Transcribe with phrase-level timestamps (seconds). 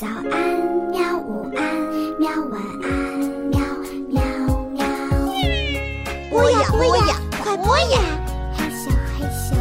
[0.00, 0.32] 早安，
[0.90, 1.18] 喵！
[1.18, 1.62] 午安，
[2.18, 2.30] 喵！
[2.50, 2.90] 晚安，
[3.50, 3.60] 喵
[4.08, 4.22] 喵
[4.70, 4.82] 喵！
[6.30, 8.00] 播呀播呀，快播呀！
[8.56, 9.52] 嘿咻，嘿咻。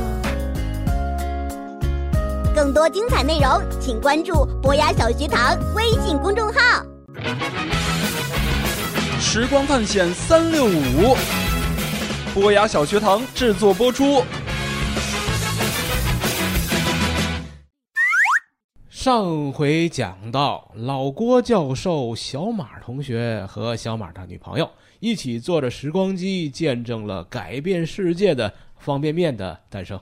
[2.55, 6.85] 更多精彩内容，请关注博雅小学堂微信公众号。
[9.19, 11.17] 时光探险三六五，
[12.33, 14.23] 博雅小学堂制作播出。
[18.99, 29.97] 上回讲到，老郭教授、小马同学和小马的女朋友一起坐着时光机，见证了改变世界的方便面的诞生。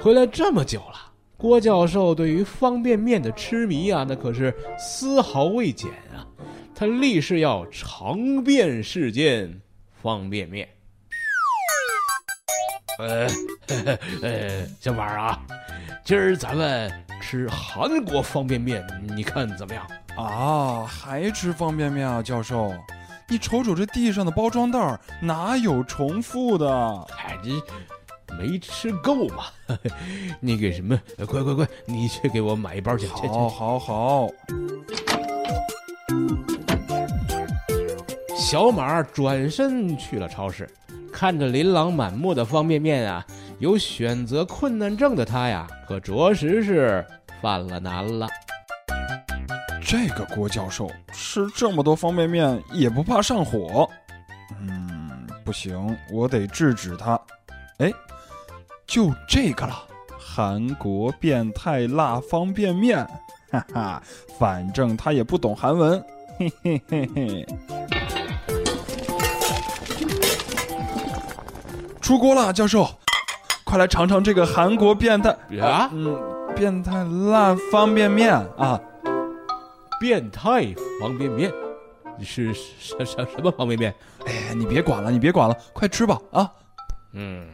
[0.00, 6.24] 回来这么久了，郭教授对于方便面的痴迷啊，那可是丝毫未减啊！
[6.74, 9.60] 他立誓要尝遍世间
[10.00, 10.66] 方便面。
[12.98, 13.28] 呃，
[14.22, 15.46] 呃，小马啊，
[16.02, 16.90] 今儿咱们。
[17.30, 18.84] 吃韩国方便面，
[19.14, 20.84] 你看怎么样啊？
[20.84, 22.74] 还吃方便面啊，教授？
[23.28, 26.68] 你瞅瞅这地上的包装袋，哪有重复的？
[27.16, 27.50] 哎，这
[28.34, 29.44] 没吃够嘛？
[30.42, 33.06] 那个什么，快快快，你去给我买一包去。
[33.06, 34.28] 好，好，好。
[38.36, 40.68] 小马转身去了超市，
[41.12, 43.24] 看着琳琅满目的方便面啊。
[43.60, 47.04] 有选择困难症的他呀，可着实是
[47.40, 48.28] 犯了难了。
[49.82, 53.88] 这个郭教授吃这么多方便面也不怕上火？
[54.60, 57.20] 嗯，不行，我得制止他。
[57.78, 57.90] 哎，
[58.86, 59.74] 就这个了，
[60.18, 63.04] 韩国变态辣方便面，
[63.50, 64.02] 哈哈，
[64.38, 66.04] 反正他也不懂韩文，
[66.38, 67.46] 嘿嘿嘿嘿。
[72.00, 72.88] 出锅了，教授。
[73.64, 76.18] 快来尝尝这个韩国变态啊，嗯，
[76.54, 78.80] 变态辣方便面啊！
[80.00, 81.52] 变态方便面
[82.18, 83.94] 你是什什什么方便面？
[84.26, 86.50] 哎，你别管了，你别管了，快吃吧啊！
[87.12, 87.46] 嗯，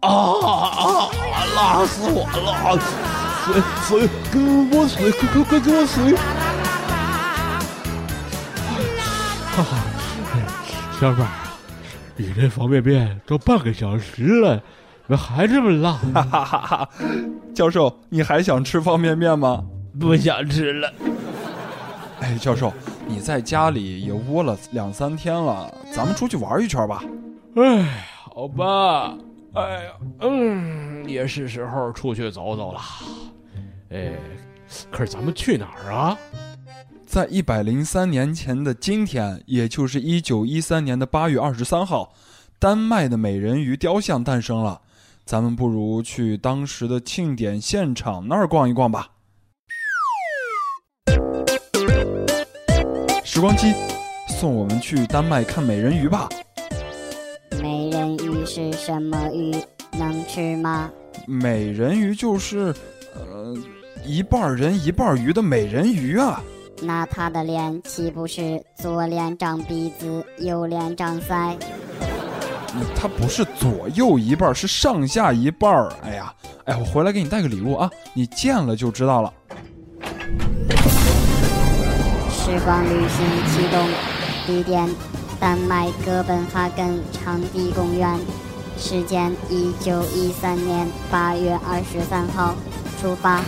[0.00, 1.08] 啊啊！
[1.54, 2.78] 辣死我了！
[3.44, 4.38] 水水，给
[4.76, 6.14] 我水，快快快给我水！
[9.54, 9.70] 哈哈，
[10.98, 11.28] 小马。
[12.16, 14.62] 你这方便面都半个小时了，
[15.14, 15.92] 还这么辣？
[15.92, 16.88] 哈 哈哈哈
[17.54, 19.62] 教授，你还想吃方便面吗？
[20.00, 20.92] 不想吃了。
[22.20, 22.72] 哎，教授，
[23.06, 27.04] 你在家里也窝了两三天了，咱们出去玩一圈吧。
[27.56, 29.14] 哎，好吧。
[29.54, 32.80] 哎呀，嗯，也是时候出去走走了。
[33.90, 34.12] 哎，
[34.90, 36.18] 可是咱们去哪儿啊？
[37.06, 42.12] 在一百零三年前的今天，也就是一九一三年的八月二十三号，
[42.58, 44.80] 丹麦的美人鱼雕像诞生了。
[45.26, 49.10] 咱们不如去当时的庆典现场那儿逛一逛吧。
[53.24, 53.74] 时光机，
[54.28, 56.28] 送我们去丹麦看美人鱼吧。
[57.60, 59.52] 美人鱼是什么鱼？
[59.98, 60.92] 能吃吗？
[61.26, 62.72] 美人鱼就是，
[63.16, 63.52] 呃，
[64.04, 66.40] 一半人一半鱼的美人鱼啊。
[66.80, 71.56] 那他的脸岂不是左脸长鼻子，右脸长腮？
[72.94, 75.92] 他不是左右一半，是上下一半儿。
[76.02, 76.32] 哎呀，
[76.64, 79.32] 哎，我回来给你带个礼物啊，你见了就知道了。
[82.30, 83.88] 时光旅行启动，
[84.46, 84.88] 地点：
[85.40, 88.18] 丹麦哥本哈根场地公园，
[88.78, 92.54] 时间：一九一三年八月二十三号，
[93.00, 93.42] 出发。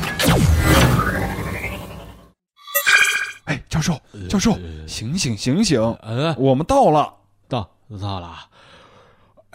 [3.45, 5.81] 哎，教授，教授，醒醒，醒醒！
[6.03, 7.15] 嗯，我们到了，
[7.49, 8.35] 到到了。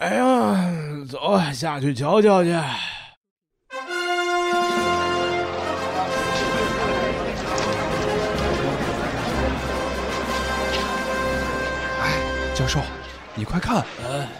[0.04, 0.60] 哎呀，
[1.08, 2.50] 走，下去瞧瞧去。
[2.52, 2.68] 哎，
[12.54, 12.80] 教授，
[13.34, 13.82] 你快看，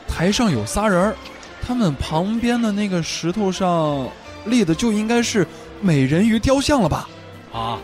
[0.06, 1.14] 台上有仨人，
[1.62, 4.06] 他们旁边的那个石头上
[4.44, 5.46] 立的就应该是
[5.80, 7.08] 美人鱼雕像了吧？
[7.54, 7.78] 啊，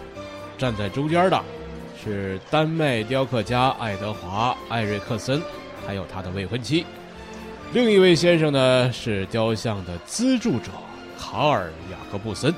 [0.58, 1.42] 站在中间的。
[2.04, 5.40] 是丹麦雕刻家爱德华·艾瑞克森，
[5.86, 6.84] 还有他的未婚妻。
[7.72, 10.72] 另一位先生呢是雕像的资助者
[11.16, 12.52] 卡尔·雅各布森。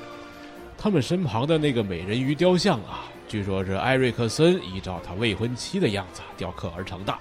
[0.79, 7.15] 他们身旁的那个美人鱼雕像啊，据说是艾瑞克森依照他未婚妻的样子雕刻而成的。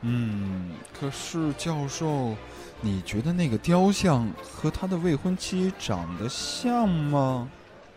[0.00, 2.34] 嗯，可是教授，
[2.80, 7.48] 你觉得那个雕像和他的未婚妻长得像吗？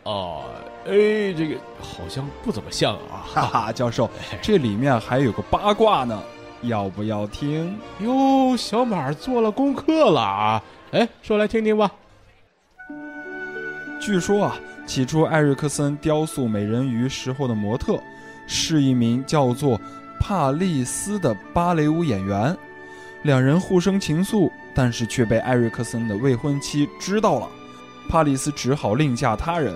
[0.04, 0.44] 哦，
[0.86, 3.26] 哎，这个好像不怎么像啊！
[3.26, 4.08] 哈哈，教授，
[4.44, 6.22] 这里面还有个八卦呢，
[6.64, 7.78] 要不要听？
[8.00, 10.64] 哟，小马做了功课了啊！
[10.92, 11.92] 哎，说来听听吧。
[14.00, 14.56] 据说啊，
[14.86, 18.00] 起初艾瑞克森雕塑美人鱼时候的模特
[18.48, 19.80] 是一名叫做
[20.20, 22.58] 帕丽斯的芭蕾舞演员，
[23.24, 27.48] 两人互生情愫，但是却被艾瑞克森的未婚妻知道了，
[28.10, 29.74] 帕丽斯只好另嫁他人。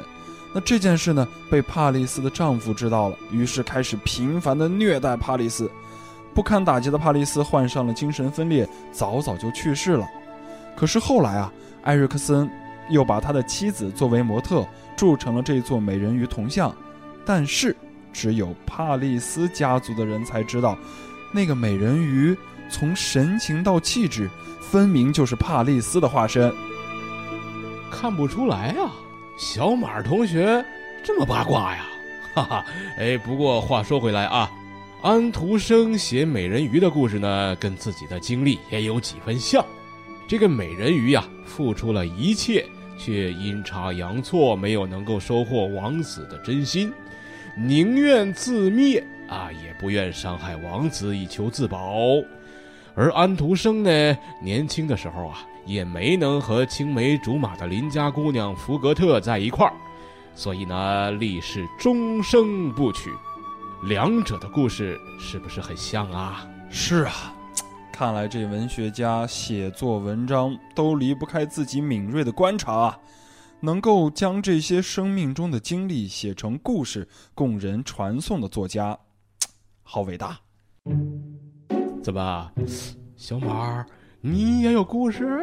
[0.54, 5.70] 那这件事呢，被帕丽斯的丈夫知道了，于是开始频繁的虐待帕丽斯。
[6.38, 10.08] 不堪打击的帕利斯患上了精神分裂，早早就去世了。
[10.76, 11.52] 可是后来啊，
[11.82, 12.48] 艾瑞克森
[12.90, 14.64] 又把他的妻子作为模特，
[14.96, 16.72] 铸成了这座美人鱼铜像。
[17.26, 17.76] 但是，
[18.14, 20.78] 只有帕利斯家族的人才知道，
[21.34, 22.38] 那个美人鱼
[22.70, 24.30] 从神情到气质，
[24.62, 26.54] 分明就是帕利斯的化身。
[27.92, 28.92] 看不出来啊，
[29.40, 30.64] 小马同学
[31.04, 31.84] 这么八卦呀，
[32.36, 32.66] 哈哈。
[33.00, 34.48] 哎，不过话说回来啊。
[35.04, 39.64] 安徒生写美人鱼的故事呢，跟自己的经历也有几分像。
[40.28, 42.66] 这个美人鱼呀，付出了一切，
[42.98, 46.92] 却阴差阳错没有能够收获王子的真心，
[47.56, 51.96] 宁愿自灭啊，也不愿伤害王子以求自保。
[52.96, 59.74] 而安徒生呢，年轻的时候啊，也没能和青梅竹马的邻家姑娘福格特在一块儿，
[60.34, 63.12] 所以呢，立誓终生不娶。
[63.84, 66.48] 两者的故事是不是很像啊？
[66.70, 67.34] 是啊，
[67.94, 73.00] 看来这文学家写作文章都离不开自己敏锐的观察啊，
[73.62, 78.98] 能够将这些生命中的经历写成故事供人传颂的作家，
[79.84, 80.40] 好伟大！
[82.04, 82.52] 怎么，
[83.16, 83.86] 小马，
[84.22, 85.40] 你也有故事？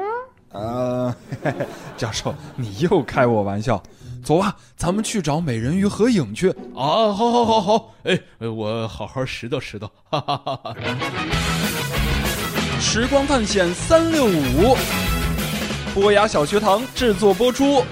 [0.55, 1.15] 呃，
[1.99, 3.83] 教授，你又开我玩笑。
[4.25, 6.49] 走吧，咱们去找美人鱼合影去。
[6.75, 7.95] 啊，好，好，好，好。
[8.05, 9.87] 哎，我好好拾掇拾掇。
[10.09, 10.75] 哈哈哈哈
[12.81, 14.77] 时光探险三六五，
[15.93, 17.85] 波雅小学堂制作播出。